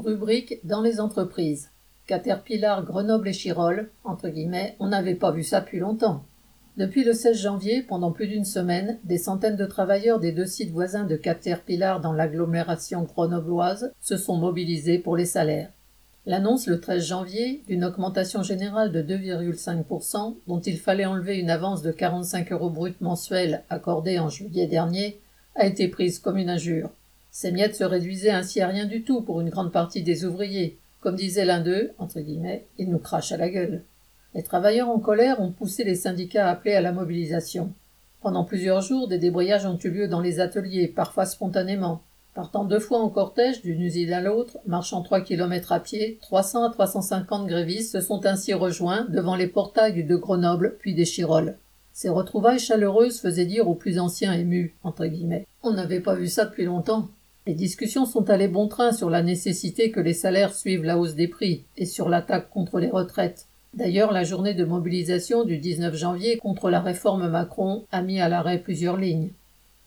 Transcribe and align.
Rubrique 0.00 0.60
dans 0.64 0.80
les 0.80 0.98
entreprises. 0.98 1.70
Caterpillar, 2.06 2.84
Grenoble 2.84 3.28
et 3.28 3.32
Chirol, 3.32 3.90
entre 4.02 4.28
guillemets, 4.28 4.74
on 4.80 4.88
n'avait 4.88 5.14
pas 5.14 5.30
vu 5.30 5.44
ça 5.44 5.60
depuis 5.60 5.78
longtemps. 5.78 6.24
Depuis 6.76 7.04
le 7.04 7.12
16 7.12 7.36
janvier, 7.38 7.82
pendant 7.82 8.10
plus 8.10 8.26
d'une 8.26 8.44
semaine, 8.44 8.98
des 9.04 9.18
centaines 9.18 9.56
de 9.56 9.66
travailleurs 9.66 10.18
des 10.18 10.32
deux 10.32 10.46
sites 10.46 10.70
voisins 10.70 11.04
de 11.04 11.16
Caterpillar 11.16 12.00
dans 12.00 12.12
l'agglomération 12.12 13.02
grenobloise 13.02 13.92
se 14.00 14.16
sont 14.16 14.38
mobilisés 14.38 14.98
pour 14.98 15.16
les 15.16 15.26
salaires. 15.26 15.70
L'annonce 16.26 16.66
le 16.66 16.80
13 16.80 17.06
janvier 17.06 17.62
d'une 17.66 17.84
augmentation 17.84 18.42
générale 18.42 18.92
de 18.92 19.02
2,5%, 19.02 20.36
dont 20.46 20.60
il 20.60 20.78
fallait 20.78 21.06
enlever 21.06 21.38
une 21.38 21.50
avance 21.50 21.82
de 21.82 21.92
45 21.92 22.52
euros 22.52 22.70
brut 22.70 23.00
mensuels 23.00 23.64
accordée 23.68 24.18
en 24.18 24.28
juillet 24.28 24.66
dernier, 24.66 25.20
a 25.56 25.66
été 25.66 25.88
prise 25.88 26.18
comme 26.18 26.38
une 26.38 26.50
injure. 26.50 26.90
Ces 27.30 27.52
miettes 27.52 27.76
se 27.76 27.84
réduisaient 27.84 28.30
ainsi 28.30 28.60
à 28.60 28.68
rien 28.68 28.86
du 28.86 29.02
tout 29.02 29.22
pour 29.22 29.40
une 29.40 29.50
grande 29.50 29.72
partie 29.72 30.02
des 30.02 30.24
ouvriers. 30.24 30.78
Comme 31.00 31.16
disait 31.16 31.44
l'un 31.44 31.60
d'eux, 31.60 31.92
entre 31.98 32.20
guillemets, 32.20 32.66
nous 32.78 32.98
crachent 32.98 33.32
à 33.32 33.36
la 33.36 33.48
gueule. 33.48 33.82
Les 34.34 34.42
travailleurs 34.42 34.90
en 34.90 34.98
colère 34.98 35.40
ont 35.40 35.50
poussé 35.50 35.84
les 35.84 35.94
syndicats 35.94 36.46
à 36.46 36.50
appeler 36.50 36.74
à 36.74 36.80
la 36.80 36.92
mobilisation. 36.92 37.72
Pendant 38.20 38.44
plusieurs 38.44 38.82
jours, 38.82 39.08
des 39.08 39.18
débrayages 39.18 39.64
ont 39.64 39.78
eu 39.78 39.90
lieu 39.90 40.08
dans 40.08 40.20
les 40.20 40.40
ateliers, 40.40 40.88
parfois 40.88 41.24
spontanément. 41.24 42.02
Partant 42.34 42.64
deux 42.64 42.78
fois 42.78 43.00
en 43.00 43.08
cortège 43.08 43.62
d'une 43.62 43.80
usine 43.80 44.12
à 44.12 44.20
l'autre, 44.20 44.58
marchant 44.66 45.02
trois 45.02 45.20
kilomètres 45.20 45.72
à 45.72 45.80
pied, 45.80 46.18
300 46.22 46.64
à 46.64 46.70
350 46.70 47.46
grévistes 47.46 47.92
se 47.92 48.00
sont 48.00 48.24
ainsi 48.26 48.54
rejoints 48.54 49.06
devant 49.08 49.36
les 49.36 49.48
portails 49.48 50.04
de 50.04 50.16
Grenoble 50.16 50.76
puis 50.78 50.94
des 50.94 51.04
Chiroles. 51.04 51.56
Ces 51.92 52.08
retrouvailles 52.08 52.60
chaleureuses 52.60 53.20
faisaient 53.20 53.46
dire 53.46 53.68
aux 53.68 53.74
plus 53.74 53.98
anciens 53.98 54.32
émus, 54.32 54.74
entre 54.84 55.06
guillemets, 55.06 55.46
on 55.62 55.72
n'avait 55.72 56.00
pas 56.00 56.14
vu 56.14 56.28
ça 56.28 56.44
depuis 56.44 56.64
longtemps. 56.64 57.08
Les 57.50 57.56
discussions 57.56 58.06
sont 58.06 58.30
allées 58.30 58.46
bon 58.46 58.68
train 58.68 58.92
sur 58.92 59.10
la 59.10 59.24
nécessité 59.24 59.90
que 59.90 59.98
les 59.98 60.14
salaires 60.14 60.54
suivent 60.54 60.84
la 60.84 60.96
hausse 60.96 61.16
des 61.16 61.26
prix 61.26 61.64
et 61.76 61.84
sur 61.84 62.08
l'attaque 62.08 62.48
contre 62.48 62.78
les 62.78 62.90
retraites. 62.90 63.46
D'ailleurs, 63.74 64.12
la 64.12 64.22
journée 64.22 64.54
de 64.54 64.64
mobilisation 64.64 65.42
du 65.42 65.58
19 65.58 65.96
janvier 65.96 66.36
contre 66.36 66.70
la 66.70 66.78
réforme 66.78 67.28
Macron 67.28 67.82
a 67.90 68.02
mis 68.02 68.20
à 68.20 68.28
l'arrêt 68.28 68.60
plusieurs 68.60 68.96
lignes. 68.96 69.30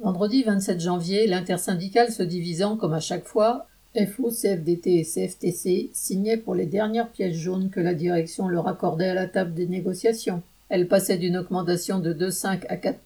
Vendredi 0.00 0.44
27 0.44 0.78
janvier, 0.78 1.26
l'intersyndicale 1.26 2.12
se 2.12 2.22
divisant 2.22 2.76
comme 2.76 2.94
à 2.94 3.00
chaque 3.00 3.26
fois, 3.26 3.66
FO, 3.96 4.30
CFDT 4.30 5.00
et 5.00 5.04
CFTC 5.04 5.90
signaient 5.92 6.36
pour 6.36 6.54
les 6.54 6.66
dernières 6.66 7.08
pièces 7.08 7.34
jaunes 7.34 7.70
que 7.70 7.80
la 7.80 7.94
direction 7.94 8.46
leur 8.46 8.68
accordait 8.68 9.08
à 9.08 9.14
la 9.14 9.26
table 9.26 9.54
des 9.54 9.66
négociations. 9.66 10.42
Elle 10.68 10.86
passait 10.86 11.16
d'une 11.16 11.38
augmentation 11.38 11.98
de 11.98 12.12
2,5 12.12 12.66
à 12.68 12.76
4 12.76 12.98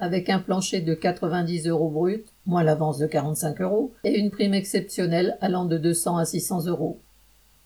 avec 0.00 0.28
un 0.28 0.40
plancher 0.40 0.80
de 0.80 0.94
90 0.94 1.68
euros 1.68 1.90
brut, 1.90 2.26
moins 2.44 2.64
l'avance 2.64 2.98
de 2.98 3.06
45 3.06 3.60
euros, 3.60 3.92
et 4.02 4.18
une 4.18 4.30
prime 4.30 4.54
exceptionnelle 4.54 5.38
allant 5.40 5.64
de 5.64 5.78
200 5.78 6.16
à 6.16 6.24
600 6.24 6.66
euros. 6.66 7.00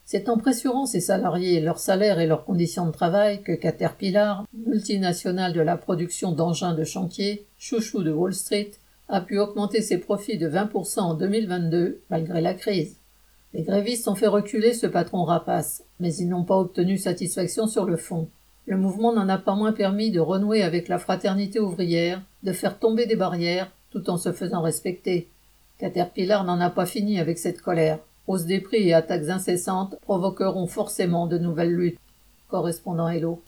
C'est 0.05 0.29
en 0.29 0.37
pressurant 0.37 0.85
ses 0.85 0.99
salariés, 0.99 1.61
leurs 1.61 1.79
salaires 1.79 2.19
et 2.19 2.27
leurs 2.27 2.45
conditions 2.45 2.85
de 2.85 2.91
travail 2.91 3.41
que 3.41 3.53
Caterpillar, 3.53 4.45
multinationale 4.53 5.53
de 5.53 5.61
la 5.61 5.77
production 5.77 6.31
d'engins 6.33 6.75
de 6.75 6.83
chantier, 6.83 7.47
chouchou 7.57 8.03
de 8.03 8.11
Wall 8.11 8.33
Street, 8.33 8.71
a 9.07 9.21
pu 9.21 9.39
augmenter 9.39 9.81
ses 9.81 9.97
profits 9.97 10.37
de 10.37 10.49
20% 10.49 10.99
en 10.99 11.13
2022 11.15 12.01
malgré 12.09 12.41
la 12.41 12.53
crise. 12.53 12.97
Les 13.53 13.63
grévistes 13.63 14.07
ont 14.07 14.15
fait 14.15 14.27
reculer 14.27 14.73
ce 14.73 14.87
patron 14.87 15.23
rapace, 15.23 15.83
mais 15.99 16.13
ils 16.15 16.27
n'ont 16.27 16.43
pas 16.43 16.57
obtenu 16.57 16.97
satisfaction 16.97 17.67
sur 17.67 17.85
le 17.85 17.97
fond. 17.97 18.29
Le 18.65 18.77
mouvement 18.77 19.13
n'en 19.13 19.27
a 19.27 19.37
pas 19.37 19.55
moins 19.55 19.73
permis 19.73 20.11
de 20.11 20.21
renouer 20.21 20.63
avec 20.63 20.87
la 20.87 20.97
fraternité 20.97 21.59
ouvrière, 21.59 22.21
de 22.43 22.53
faire 22.53 22.79
tomber 22.79 23.05
des 23.05 23.17
barrières, 23.17 23.71
tout 23.91 24.09
en 24.09 24.17
se 24.17 24.31
faisant 24.31 24.61
respecter. 24.61 25.27
Caterpillar 25.79 26.45
n'en 26.45 26.61
a 26.61 26.69
pas 26.69 26.85
fini 26.85 27.19
avec 27.19 27.37
cette 27.37 27.61
colère. 27.61 27.99
Hausse 28.27 28.45
des 28.45 28.61
prix 28.61 28.87
et 28.87 28.93
attaques 28.93 29.27
incessantes 29.27 29.95
provoqueront 30.01 30.67
forcément 30.67 31.27
de 31.27 31.37
nouvelles 31.37 31.75
luttes. 31.75 31.99
Correspondant 32.47 33.09
Hello. 33.09 33.41